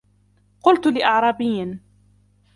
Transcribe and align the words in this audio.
قُلْتُ 0.61 0.87
لِأَعْرَابِيٍّ 0.87 1.79